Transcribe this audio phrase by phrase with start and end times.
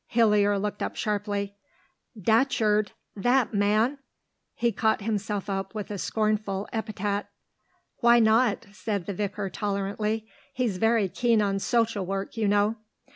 [0.07, 1.53] Hillier looked up sharply.
[2.19, 2.87] "Datcherd!
[3.15, 3.99] That man!"
[4.55, 7.27] He caught himself up from a scornful epithet.
[7.97, 10.25] "Why not?" said the vicar tolerantly.
[10.53, 12.77] "He's very keen on social work, you know."